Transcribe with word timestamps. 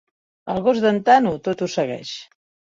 El 0.53 0.61
gos 0.67 0.81
d'en 0.85 0.97
Tano 1.11 1.35
tot 1.51 1.63
ho 1.63 1.71
segueix. 1.77 2.19